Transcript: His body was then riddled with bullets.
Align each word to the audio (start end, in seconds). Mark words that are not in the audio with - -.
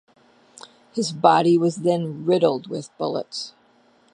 His 0.95 1.11
body 1.11 1.59
was 1.59 1.75
then 1.83 2.25
riddled 2.25 2.65
with 2.65 2.89
bullets. 2.97 3.53